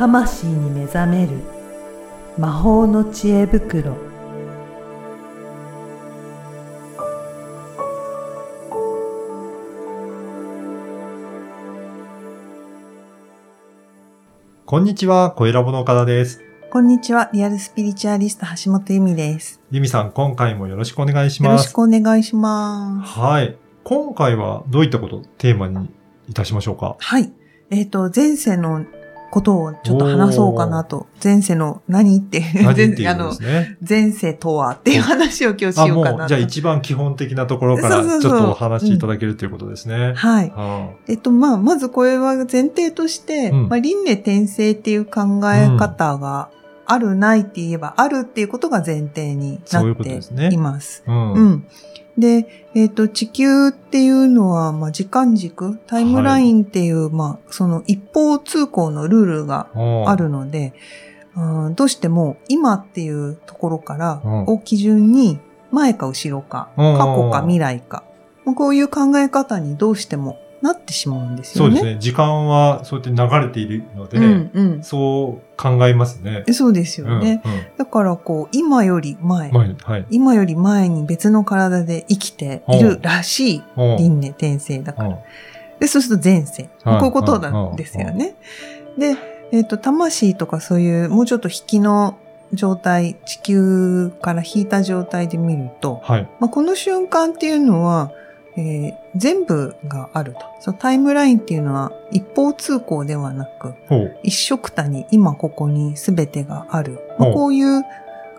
[0.00, 1.32] 魂に目覚める
[2.38, 3.98] 魔法の知恵袋
[14.64, 16.40] こんにちは、小ラボの岡田です。
[16.70, 19.60] こんにちは、リアルスピリチュアリスト橋本由美です。
[19.70, 21.68] ゆみさん、今回もよろしくお願いしよろます。
[21.68, 23.20] しくお願いします。
[23.20, 23.54] はい。
[23.84, 25.90] 今回はどういったことをテーマに
[26.26, 26.96] いたしましょうか？
[26.98, 27.30] はい。
[27.68, 28.86] えっ、と、前世の
[29.30, 31.06] ことをちょっと話そうかなと。
[31.22, 32.42] 前世の何って
[33.06, 33.32] あの。
[33.88, 40.14] 前世とはっていう話を今日しあ、ようかなじゃあ一番基本的なところからちょっとお話しいただけるということですね。
[40.16, 40.50] はい。
[40.50, 46.48] はえっと、まあ、まずこれは前提として、うんまあ、輪廻転生っていう考え方が
[46.86, 51.04] あるないって言えば、あるっていうことが前提になっています。
[51.06, 51.32] あうん。
[51.32, 51.64] うん。
[52.18, 59.68] で、えっ、と、地球っていうのは、まあ、時間軸、タイムラインっていう、まあ、その一方通行のルールが
[60.06, 64.44] あるので、うんどうしても今っていうところからうん。
[64.46, 65.38] を基準に
[65.70, 66.98] 前か後ろか、うん。
[66.98, 68.02] 過去か未来か、
[68.44, 71.76] まあこういう考え方にどうしてもなってしまうんですよね。
[71.76, 72.00] そうですね。
[72.00, 74.82] 時間はそうやって流れているので、うんうん。
[74.82, 76.44] そう考えますね。
[76.52, 77.40] そうですよね。
[77.44, 79.64] うんうんだからこう、今より前、は
[79.98, 80.06] い。
[80.10, 85.08] 今より前に別の体で生きているらしいうん輪廻転生だから。
[85.08, 85.18] うん
[85.80, 86.68] で、そうすると前世。
[86.84, 88.36] はいこういうことなんですよね。
[88.98, 89.16] で、
[89.50, 92.18] えっ、と、魂とかそういう、もうちょっと引きの
[92.52, 96.28] 状態、地球から引いた状態で見ると、はい。
[96.38, 98.12] まあ、この瞬間っていうのは、
[98.56, 100.40] えー全部があると。
[100.60, 103.74] そのタイムラインっていうのは一方通行ではなく。
[104.22, 107.00] 一色たに今ここに全てがある。
[107.18, 107.82] まあこういう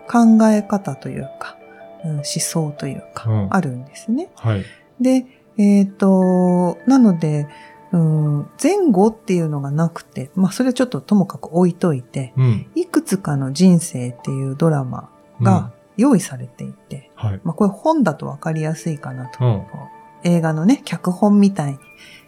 [0.08, 1.56] 考え方というか、
[2.04, 4.30] うん思想というか、うんあるんですね。
[4.36, 4.64] はい。
[5.00, 5.26] で、
[5.58, 7.46] えっ、と、なので、
[7.92, 12.66] うん、前後っていうのがなくて、まあそれはちょっとともかく置いといて、うん。
[12.74, 15.10] いくつかの人生っていうドラマ
[15.42, 17.40] が用意されていて、うん、はい。
[17.44, 19.38] まあこれ本だとわかりやすいかなと。
[20.24, 21.78] 映画のね、脚本みたいに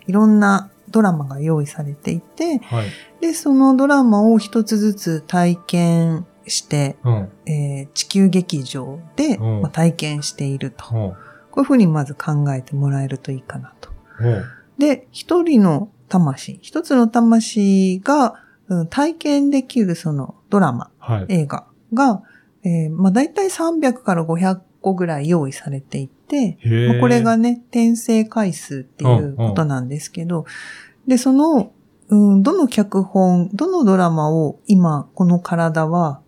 [0.06, 2.86] いろんなドラマが用意されていて、はい。
[3.20, 7.28] で、そのドラマを一つずつ体験して、うん。
[7.46, 10.84] えー地球劇場で、うんまあ体験していると。
[10.84, 11.16] ほう。
[11.50, 13.90] こういうふうにまず考えてもらえるといいかなと。
[14.78, 18.34] で、一人の魂、一つの魂が、
[18.68, 21.26] うん体験できるそのドラマ、はい。
[21.28, 22.22] 映画が、
[22.64, 26.08] えーまあ大体300から500個ぐらい用意されてい
[26.88, 30.46] まあこれがね、転生回数っていうことなんですけど、
[31.06, 31.72] で、その、
[32.08, 36.24] うん、どの脚本、どのドラマを今、この体は、うん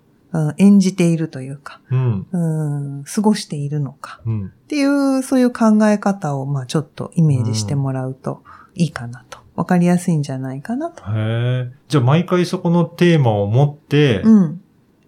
[0.59, 2.27] 演じているというか、うん。
[2.31, 4.47] うん、過ごしているのかうん。
[4.49, 8.43] っていう、そういう考え方を、まあちょっとイメージしてもらうと
[8.75, 9.39] いいかなと。
[9.55, 11.03] わかりやすいんじゃないかなと。
[11.05, 11.73] へえ。
[11.89, 14.61] じゃあ毎回そこのテーマを持って、うん。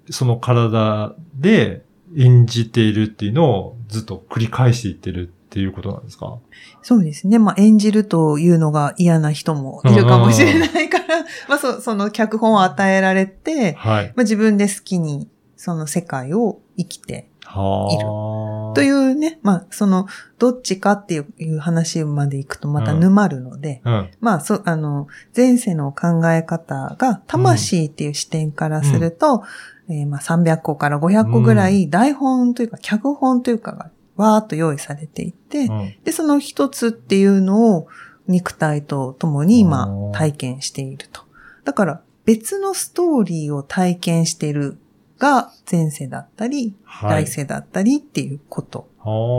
[0.09, 1.85] その体で
[2.17, 6.39] 演じているっていうのをずっと繰り返していってるっていうことなんですか？
[6.83, 7.39] そうですね。
[7.39, 11.05] まあ演じるというのが嫌な人もいるかもしれないから、
[11.49, 14.07] まあそその脚本を与えられて、はい。
[14.09, 18.75] まあ、自分で好きにその世界を生きてはあ。
[18.75, 20.07] というね、まあその
[20.39, 24.11] どっちかっていういう話までいくとまた沼るので、うん。
[24.21, 29.43] まあそ、あの、前世の考え方が魂っていう視点からすると、
[29.89, 35.95] えーまあ300個から500個ぐらい台本というか脚本というかがわーっと用意されていて、うん。
[36.05, 37.87] で、その一つっていうのを
[38.27, 41.23] 肉体と共に今体験していると。
[41.65, 44.77] だから別のストーリーを体験している
[45.19, 47.25] が前世だったり、はい。
[47.25, 48.89] 来世だったりっていうこと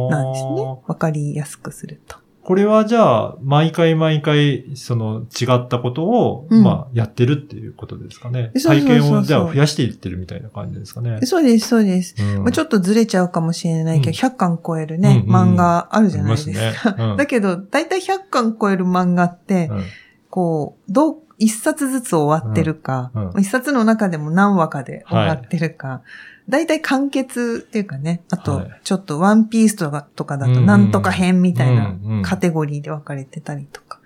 [0.10, 0.82] なんですね。
[0.88, 2.18] わかりやすくすると。
[2.50, 6.64] これはじゃあ、毎回毎回、その違ったことを、うん。
[6.64, 8.50] まあ、やってるっていうことですかね。
[8.56, 8.88] そうそうそうそう。
[8.88, 11.20] 体験をじゃあ増やしていってるみたいな感じですかね。
[11.28, 12.16] そうです、そうです。
[12.18, 12.44] うん。
[12.46, 14.32] まあ、ちょっとずれちゃうかもしれないけど、うん。
[14.32, 15.52] 100巻超えるね、うんうん。
[15.54, 16.60] 漫画あるじゃないですか。
[16.60, 17.06] ありますね。
[17.12, 17.18] うん。
[17.18, 19.84] だけど、だいたい100巻超える漫画って、うん。
[20.32, 23.30] こう、どう、一冊ずつ終わってるか、うん。
[23.30, 23.40] うん。
[23.42, 26.02] 一冊の中でも何話かで終わってるか、
[26.50, 34.00] だいたい完結っていうかね、あとはい、ちょっとワンピースとかとかだと、なんとか編みたいなカテゴリーで分かれてたりとか。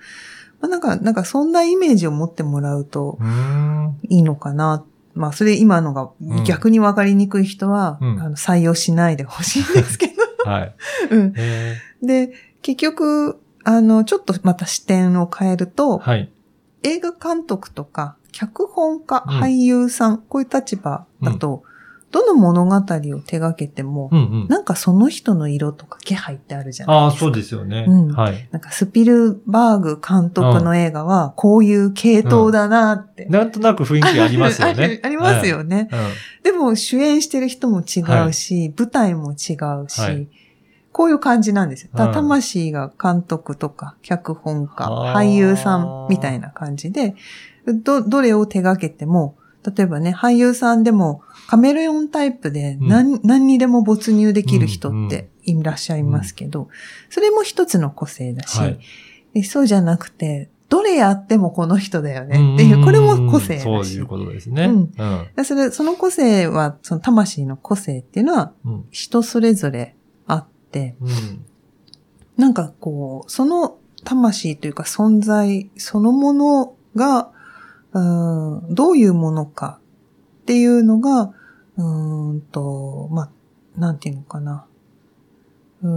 [0.59, 3.17] まあ、なんか、なんかそんなイメージを持ってもらうと。
[4.09, 4.83] いいのかな。
[5.13, 10.13] まあ、それ今のがうん逆に分かりにくい人は、うんあの採用しないでほしいんですけど。
[10.49, 10.75] はい。
[11.11, 16.31] うんえで、結局、あの、ちょっとまた視点を変えると、ーはい。
[16.83, 21.63] 映画監督とか、脚本家、うん俳優さん、こういう立場だと、
[22.13, 24.47] どの物語を手掛けても、うんうん。
[24.47, 27.25] なんかその人の色とか気配ってあるじゃないああ、ですか。
[27.25, 27.85] そうですよね。
[27.87, 28.47] うんはい。
[28.51, 33.25] なんかスピルバーグ監督の映画はこういう系統だなって。
[33.25, 35.01] なんとなく雰囲気ありますよあねる。
[35.03, 35.87] ありますよね。
[35.91, 36.01] はい。
[36.01, 36.07] うん
[36.43, 40.27] でも主演してる人も違うし、舞台も違うし、はい
[40.93, 41.89] こういう感じなんですよ。
[41.93, 47.15] 魂が監督とか脚本家、俳優さんみたいな感じで、
[47.65, 56.69] ど、どれを手掛けても、例えばね、俳優さんでもカメレオンタイプで何,、何にでも没入できる人っていらっしゃいますけど、
[57.09, 58.79] それも一つの個性だし、はい
[59.35, 63.63] えそうじゃなくて、どれやってもこの人だよねっていう、これも個性だし。
[63.63, 64.65] そういうことですね。
[64.65, 65.27] うんうん。
[65.35, 68.85] でそれ、その個性は、その魂の個性っていうのはうん。
[68.91, 69.95] 人それぞれ
[70.25, 71.45] あって、うん。
[72.37, 77.31] なんかこう、その魂というか存在そのものが、
[77.93, 79.79] うーんどういうものか
[80.41, 81.33] っていうのが、
[81.77, 84.65] うーんと、まあ、なんていうのかな。
[85.81, 85.89] うー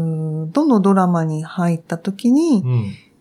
[0.47, 2.63] んどのドラマに入った時に、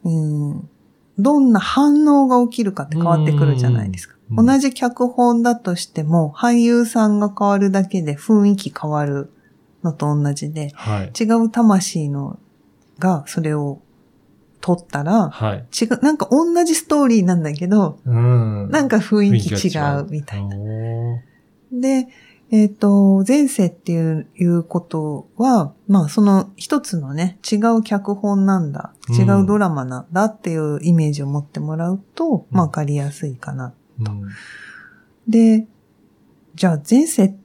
[0.03, 0.51] うん。
[0.51, 0.69] うん
[1.17, 4.15] どんな反応が起きるかって変わってくるじゃないですか。
[4.15, 9.29] うん同じ脚本だとしても、俳優さんが変わるだけで雰囲気変わる
[9.83, 11.13] のと同じで、はい。
[11.17, 12.39] 違う魂の
[12.97, 13.81] がそれを
[14.65, 15.67] 取ったら、はい。
[15.79, 18.71] 違う、なんか同じストーリーなんだけど、うん。
[18.71, 20.57] なんか雰囲気違ううみたいな。
[21.71, 22.07] で、
[22.49, 33.75] えっ、と、前世っていういうことは、まあその一つのね、違う脚本なんだ、違うドラマなんだっていうイメージを持ってもらうと、まあわかりやすいかな。
[33.99, 34.29] うん
[35.27, 35.67] で、
[36.55, 37.35] じゃあ前世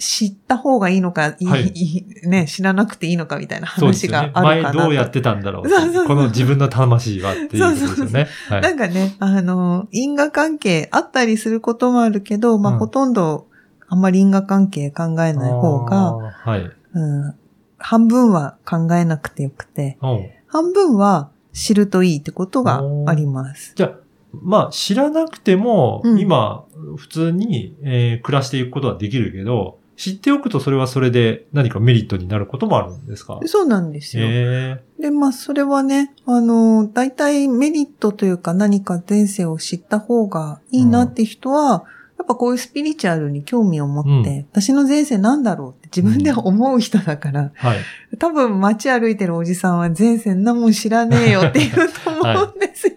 [0.00, 4.08] 知った方がいいのか、いはいいね、知らなくていいのかみたいな話。
[4.08, 4.78] があるかなと。
[4.78, 8.26] 前どうやってたんだろうそうそうそうこの自分の魂はっていうことですよね。
[8.48, 8.60] は。
[8.62, 13.46] ないんかね、あの、因果関係あったりすることもあるけど、まあ、うんほとんど
[13.88, 16.70] あんまり因果関係考えない方が、はい。
[16.94, 17.34] うん、
[17.76, 19.98] 半分は考えなくてよくて、
[20.46, 23.72] 半分は知るといいってことがあります。
[23.74, 23.92] じゃあ、
[24.32, 26.64] まあ、知らなくても、うん今、
[26.96, 33.38] 普通に、えー暮らしていくことはできるけど、知っておくとそれはそれで何かメリットになることもあるんですか？
[33.44, 34.24] そうなんですよ。
[34.26, 41.84] えで、まあ、それはね、あの、大体メリットというか何か前世を知った方がいいなって人は、
[42.20, 47.78] やっぱこういうスピリチュアルに興味を持って、うん私の前世なんだろうって自分で思う人だから、はい。
[48.18, 52.94] 多分街歩いてるおじさんは前世んなもん知らねえよって言うと思うんですよ。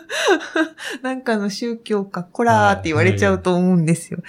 [1.02, 4.20] なんかの宗教か、こらーって言われちゃうと思うんですよ。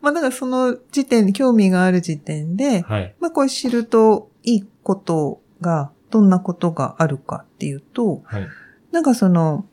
[0.00, 3.14] まあだからその時点で興味がある時点で、はい。
[3.18, 8.46] まあこれ知るといいことが、どんなことがあるかっていうと、はい。
[8.92, 9.66] なんかその、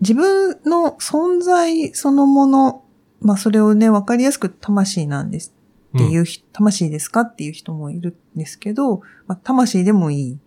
[0.00, 2.82] 自分の存在そのもの、
[3.20, 5.54] まあそれをね、わかりやすく魂なんです
[5.94, 10.38] っていう人、魂ですかっていう人もいるんですけど、まあ魂でもいい。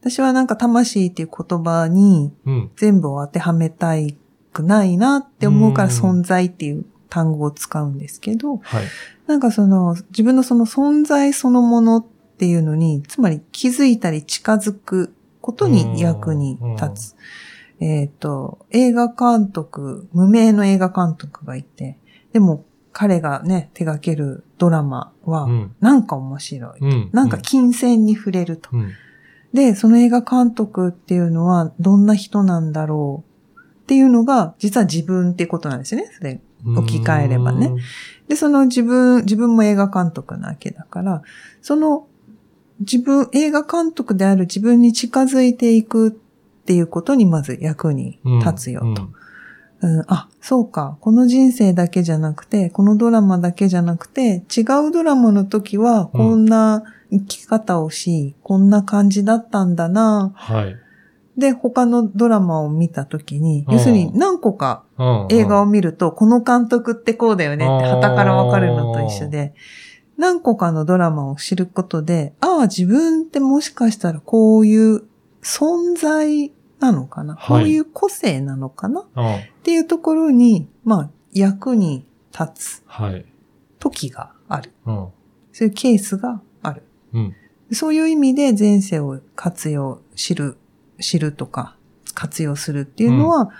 [0.00, 2.70] 私はなんか魂っていう言葉にうん。
[2.76, 4.16] 全部を当てはめたい
[4.52, 8.84] くないなって思うからうん存在っていう単語を使うんですけど、はい。
[9.26, 12.06] なんかその自分のその存在そのものっ
[12.38, 17.16] ていうのに、つまり気づいたり近づくことに役に立つ。
[17.80, 21.98] えっ、と、映画監督、無名の映画監督がいて、
[22.34, 25.76] でも彼がね、手掛けるドラマはう、ん。
[25.80, 26.80] なんか面白い。
[26.80, 27.10] うん。
[27.12, 28.70] なんか金銭に触れると。
[28.72, 28.92] うん。
[29.52, 33.24] で、その映画監督っていうのはどんな人なんだろ
[33.56, 36.10] うっていうのが、実は自分っていうことなんですよね。
[36.12, 36.78] それうん。
[36.78, 37.72] 置き換えればね
[38.26, 41.22] で、その自分、自分も映画監督なわけだから、
[41.62, 42.08] その
[42.80, 46.10] 自分、映画監督である自分に近づいていくっ
[46.64, 48.38] ていうことにまず役にうん。
[48.40, 48.86] 立つよと。
[48.86, 49.14] うん
[49.84, 50.96] うんあ、そうか。
[51.00, 60.32] この人生だけじゃなくて、このドラマだけじゃなくて、違うドラマの時はこんな生き方をし、こんな感じだったんだな。
[60.34, 60.76] はい。
[61.36, 69.52] で、他のドラマを見た時に、うん要するに何個かうん映画を見ると、この監督ってこうだよねって、旗からわかるのと一緒で、
[70.16, 75.02] 何個かのドラマを知ることで、ああ、自分ってもしかしたらこういう
[75.42, 79.00] 存在なのかな、はいこういう個性なのかな？
[79.00, 79.62] っうん。
[79.62, 82.06] ていうところに、まあ、役に
[82.38, 83.24] 立つはい。
[83.78, 84.72] 時がある。
[84.86, 85.08] うん。
[85.52, 86.82] そういうケースがある。
[87.12, 87.34] うん。
[87.72, 90.56] そういう意味で前世を活用、知る、
[91.00, 91.76] 知るとか、
[92.14, 93.50] 活用するっていうのは、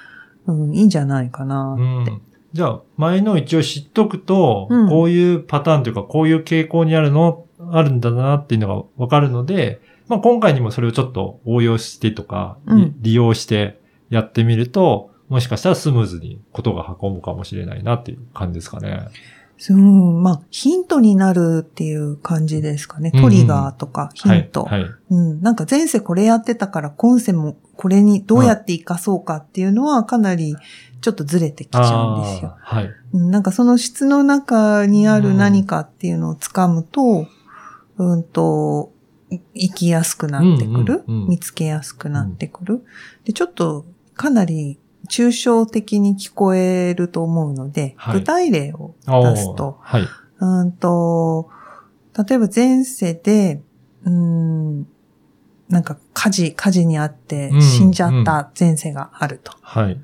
[0.47, 2.13] うん、いいんじゃないかなって。
[2.13, 2.23] うん。
[2.53, 13.81] じゃあ、前の一応知っとくと、うんこういうパターンというか、こういう傾向にあるの、あるんだなっていうのがわかるので、まあ今回にもそれをちょっと応用してとか、りうん利用して
[14.11, 19.09] やってみると、もしかしたらスムーズにことが運ぶかもしれないなっていう感じですかね。
[19.57, 23.13] そう、まあ、ヒントになるっていう感じですかね。
[23.13, 24.69] トリガーとかヒント。
[25.11, 30.57] うん、なんか前世これやってたから今世もこれにどうやって活かそうかっていうのはかなり
[31.01, 32.57] ちょっとずれてきちゃうんですよ。
[32.59, 32.91] はい。
[33.13, 37.27] うんなんかその質の中にある何かっていうのをつかむと、
[37.97, 38.93] うん、と、
[39.55, 42.85] 生きやすくなってくる、うんうんうん見つけやすくなってくる、
[43.25, 50.03] で、ちょっとかなり抽象的に聞こえると思うので、はい具体例を出すと、はい。
[50.41, 51.49] うんと、
[52.29, 53.63] 例えば前世で、
[54.05, 54.83] うん、
[55.69, 59.53] なんか火事、火事にあってうん死んじゃった前世があると。
[59.61, 60.01] はい。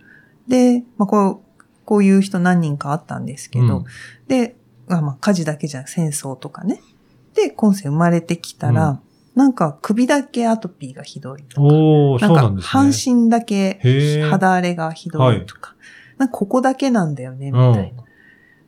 [0.48, 3.84] で、まあこう、こういう人何人かあったんですけど、うん
[4.28, 4.56] で、
[4.88, 6.80] あまあ火事だけじゃなく戦争とかね。
[7.34, 9.00] で、今世生まれてきたら、うん
[9.34, 12.62] なんか首だけアトピーがひどいとか、おー、なんか。
[12.62, 13.80] 半身だけ
[14.28, 15.76] 肌荒れがひどいとか、
[16.18, 18.04] なんかここだけなんだよね、みうんたいな。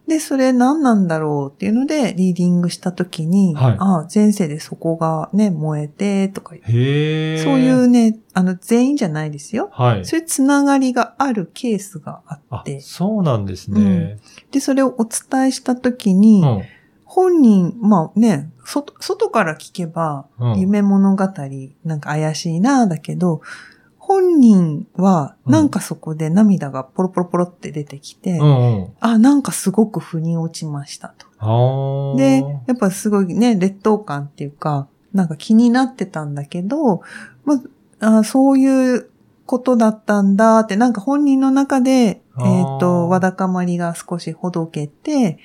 [0.07, 6.55] で、それ何なんだろうっていうので、リーディングしたときに、はいああ、前世でそこがね、燃えて、とか。
[6.55, 9.71] そういうね、あの、全員じゃないですよ。
[9.73, 10.05] はい。
[10.05, 14.19] そういうつながりがあるケースがああって、そうなんですね。
[14.51, 16.63] で、それをお伝えしたときに、うん。
[17.15, 21.29] 本人、まあね、外、外から聞けば、うん夢物語、
[21.85, 23.43] なんか怪しいな、だけど、
[23.99, 28.93] 本人は、うんなんかそこで涙がポロポロポロって出てきて、うんうん。
[29.01, 32.15] あ、なんかすごく腑に落ちましたと。
[32.17, 37.03] で、やっぱすごいね、劣等感っていうか、なんか気になってたんだけど、
[37.45, 37.61] ま
[38.01, 39.11] あ、あそういう
[39.45, 45.39] ことだったんだって、なんか本人の中で、えっ、あーと、わだかまりが少しほどけて、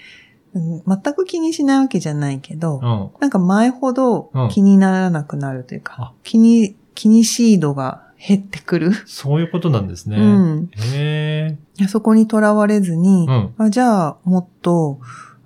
[0.53, 3.09] うん全く気にしないわけじゃないけど、うん。
[3.19, 8.91] なんか前ほどうん気にならなくなるというか、あ気に、気にシードが減ってくる。
[9.05, 10.17] そういうことなんですね。
[10.17, 10.69] うん。
[10.93, 14.99] へそこにとらわれずに、うんあじゃあもっと、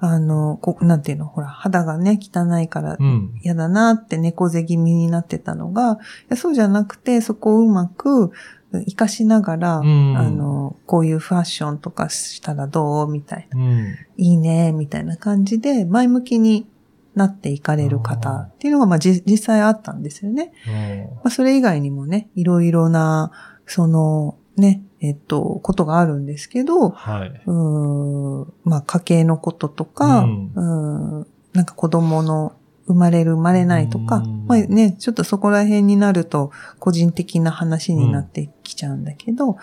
[0.03, 2.97] あの、こなんていうの、ほら、肌がね、汚いから。
[3.43, 5.99] 嫌だなって猫背気味になってたのが、
[6.35, 8.31] そうじゃなくて、そこをうまく
[8.71, 13.59] 活かしながら、うんあの、こういうファッションとかしたらどうみたいな。
[13.59, 13.95] うん。
[14.17, 16.67] いいね、みたいな感じで、前向きに
[17.15, 20.53] なっていかれる方っていうのが、まあ、じ実際あったんですよね。
[20.67, 23.31] うんまあ、それ以外にもね、いろいろな、
[23.65, 27.29] その、ね、えっと、ことがあるんですけど、はい。
[27.45, 32.53] うーん、まあ、家計のこととか、うん、なんか子供の
[32.91, 39.57] 生まれる生まれないとか、うんまあね、ちょっとそこら辺になると個人的な話になってきちゃうんだけど、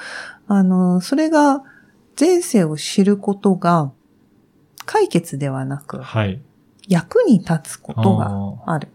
[0.47, 1.63] あの、それが
[2.19, 3.93] 前世を知ることが
[4.87, 6.41] 解決ではなく、はい。
[6.89, 8.89] 役に立つことがある。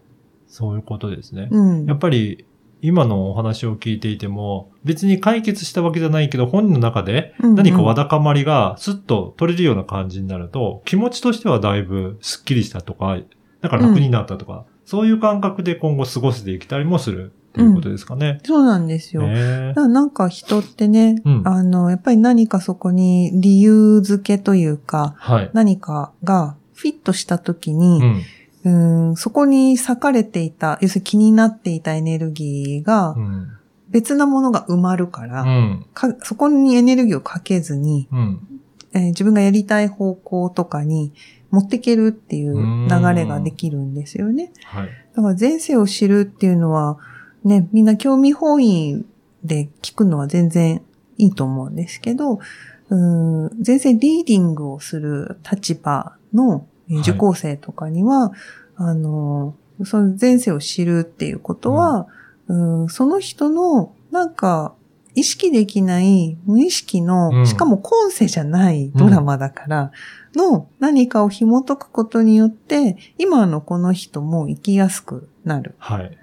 [0.48, 1.48] そういうことですね。
[1.50, 1.86] うん。
[1.86, 2.44] やっぱり、
[2.82, 13.16] 今のお話を聞いていても、別に解決したわけじゃないけど、本人の中でうんうん何かわだかまりがスッと取れるような感じになると、気持ちとしてはだいぶスッキリしたとか、
[13.64, 18.40] なんか楽になったとか、そういう感覚で今後過ごしていけたりもするっていうことですかね。
[18.44, 19.22] そうなんですよ。
[19.22, 25.50] ねだからなんか人ってね、うんあの、やっぱり何かそこに理由付けというか、はい。
[25.54, 28.22] 何かがフィットした時うに、ん。
[28.64, 33.48] うん、そこに裂かれていた、要するに気になっていたエネルギーがうん。
[33.88, 35.86] 別なものが埋まるから、うん。
[35.94, 38.60] かそこにエネルギーをかけずに、うん。
[38.92, 41.12] えー自分がやりたい方向とかに
[41.54, 44.52] 持っていけるっていう流れができるんですよね。
[44.64, 44.88] はい。
[45.14, 46.98] だから前世を知るっていうのは、
[47.44, 49.04] ね、みんな興味本位
[49.44, 50.82] で聞くのは全然
[51.16, 52.40] いいと思うんですけど、
[52.90, 58.32] うん前世リーディングをする立場の受講生とかには、
[58.76, 62.08] あの、その前世を知るっていうことは、
[62.48, 64.74] うんその人のなんか
[65.14, 69.92] 意識できない無意識の、うんしかも今世じゃないドラマだから、
[70.34, 75.74] の何かを紐解くことによって、今のこの人も生きやすくなる。
[75.78, 76.18] はい。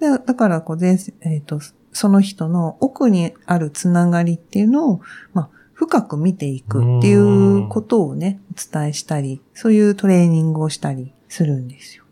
[0.00, 1.60] でだからこう前世、えっ、と、
[1.92, 5.00] その人の奥にあるつながりっていうのを、
[5.32, 12.03] まあ、深く見ていくっていうことをね、お伝えしたり、そういうトレーニングをしたりするんですよ。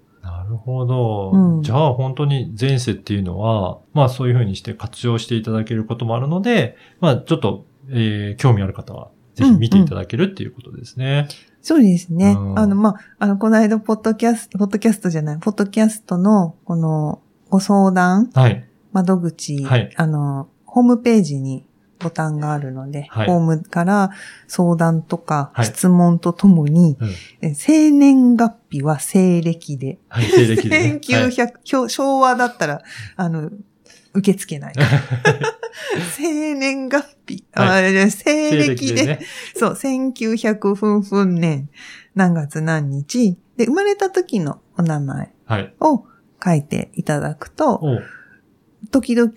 [0.52, 1.30] なるほど。
[1.32, 11.28] うんじゃあ本当に前世っていうのは、まあそういうふうにして活用していただけることもあるので、まあちょっと、えー興味ある方は、ぜひ見ていただけるっていうことですね。
[11.62, 12.32] そうですね。
[12.32, 18.64] うんあの、まあ、あの、この間、ポッドキャスト、ポッドキャストじゃない、ポッドキャストの、この、ご相談はい。
[18.92, 21.64] 窓口、はいあの、ホームページに
[22.02, 23.26] ボタンがあるので、はい。
[23.26, 24.10] ホームから
[24.46, 25.66] 相談とかはい。
[25.66, 27.10] 質問とともに、うん。
[27.40, 30.88] え生年月日は西暦で、はい、西暦で、ね。
[30.90, 31.00] はい。
[31.00, 32.82] 1900、昭昭和だったら、
[33.16, 33.50] あの、
[34.14, 34.74] 受け付けない。
[36.16, 39.20] 生年月日、はあ西暦で、ね。
[39.56, 41.68] そう、1900分分年、
[42.14, 45.74] 何月何日、で、生まれた時のお名前はい。
[45.80, 46.04] を
[46.44, 47.80] 書いていただくと、
[48.90, 49.30] 時々、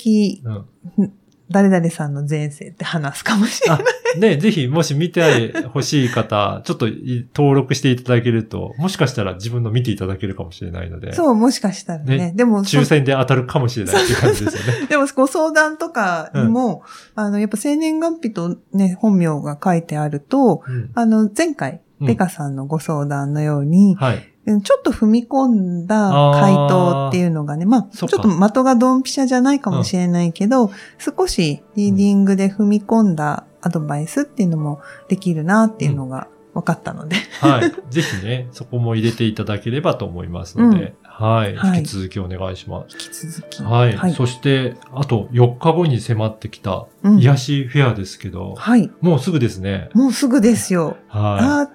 [0.97, 1.13] うん
[1.49, 3.83] 誰々さんの前世って話すかもしれない。
[4.15, 12.17] あ、ね、ぜひ、もし見てほしい方、ちょっとい登録していただけると、もしかしたら自分の見ていただけるかもしれないので、そう、もしかしたらね。
[12.17, 14.87] ねでも、そ抽選で当たるかもしれないっていう感じですよね。
[14.87, 16.83] でも、ご相談とかにも、
[17.15, 24.34] あの、やっぱ生年月日とね、本名が書いてあると、うんあの、前回、うんベカさんのご相談のように、はい。
[24.47, 26.09] うんちょっと踏み込んだ
[26.39, 37.17] 回答っていうのがね、まあ、ちょそっと的がドンピシャじゃないかもしれないけど、少しリーディングで踏み込んだアドバイスっていうのもできるなっていうのが分かったので。
[37.41, 37.71] はい。
[37.89, 41.55] ぜひね、 そこも入れていただければと思いますので、はい。
[41.55, 42.93] はい引き続きお願いします。
[42.93, 43.61] 引き続き。
[43.61, 43.95] はい。
[43.95, 44.13] はい。
[44.13, 48.89] そして、あと4日後に迫ってきたうん癒しフェアですけど、はい。
[49.01, 49.89] もうすぐですね。
[49.93, 50.95] もうすぐですよ。
[51.07, 51.69] はああ、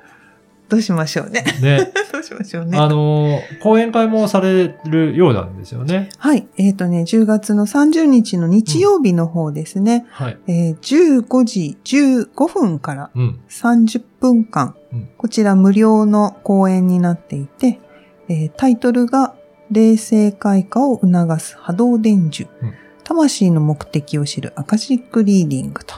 [0.70, 1.44] どうしましょうね。
[1.58, 1.62] い。
[1.62, 1.92] ね。
[2.12, 2.78] どうしましょうね。
[2.78, 6.08] あのー、講演会もされるようなんですよね。
[6.16, 6.46] はい。
[6.56, 10.06] えっ、とね、10月の30日の日曜日の方ですね。
[10.10, 10.38] はい。
[10.46, 13.40] えー15時15分からうん。
[13.48, 17.80] 30分間、うんこちら無料の講演になっていて、
[18.28, 19.34] えータイトルが、
[19.72, 22.72] 冷静開花を促す波動伝授、うん
[23.10, 25.96] 魂の目的を知るアカシックリーディングと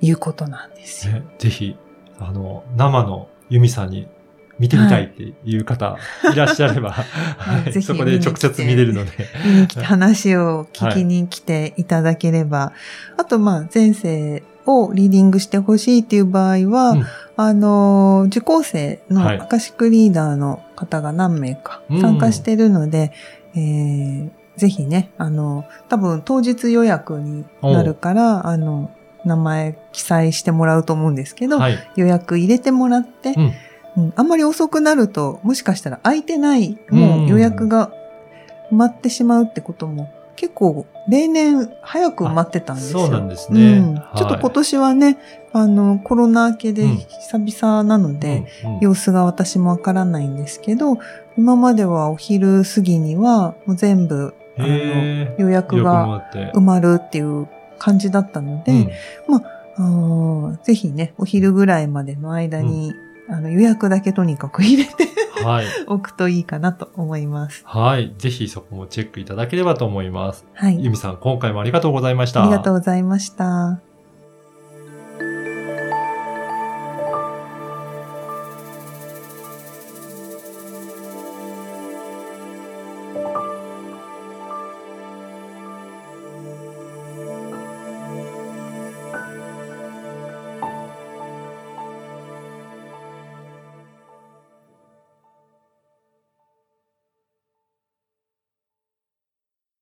[0.00, 1.14] いうことなんですよ。
[1.14, 1.76] ね、ぜひ、
[2.18, 4.08] あの、生のユミさんに
[4.58, 5.96] 見てみたいっていう方
[6.32, 6.36] い。
[6.36, 6.92] らっしゃれば、
[7.82, 9.12] そこで直接見れるので。
[9.44, 12.72] 見に来て話を聞きに来ていただければ、
[13.16, 17.04] あとまあ前世をリーディングしてほしいっていう場合は、うん。
[17.36, 19.38] あのー、受講生のはい。
[19.38, 22.00] アカシックリーダーの方が何名かうん。
[22.00, 23.12] 参加してるので、
[23.54, 28.92] えーぜひね、あの、多分当日予約になるから、あの、
[29.24, 31.78] 名前記載してもらうと思うんですけど、はい。
[31.96, 33.42] 予約入れてもらって、うん。
[33.44, 37.92] うんあんまり遅くなると、もしかしたら空いてない、もう予約が
[38.72, 43.00] 埋まってしまうってことも、結構例年早く埋まってたんですよ。
[43.00, 43.78] そうなんですね。
[43.78, 43.94] うん。
[43.94, 44.18] はい。
[44.18, 45.18] ちょっと今年はね、
[45.52, 46.96] あの、コロナ明けでうん。
[46.96, 48.80] 久々なので、うんうん。
[48.80, 50.98] 様子が私もわからないんですけど、
[51.36, 54.66] 今まではお昼過ぎにはもう全部、あの、
[55.38, 57.48] 予約が埋まるっていう
[57.84, 58.90] 感じだったので、うん
[59.76, 62.92] あーぜひね、お昼ぐらいまでの間に、
[63.28, 65.08] あの予約だけとにかく入れて
[65.42, 65.66] はい。
[65.88, 67.62] おくといいかなと思います。
[67.66, 68.14] はい。
[68.18, 70.46] ぜひそこもチェックいただければと思います。
[70.54, 70.82] はい。
[70.82, 72.42] ユミさん、今回もありがとうございました。
[72.42, 73.93] ありがとうございました。